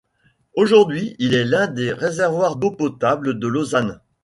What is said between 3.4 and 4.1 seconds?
Lausanne.